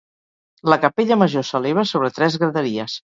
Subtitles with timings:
[0.73, 2.97] La Capella Major s'eleva sobre tres graderies.